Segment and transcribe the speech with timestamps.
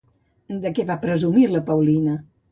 [0.63, 2.17] De què va presumir la Paulina?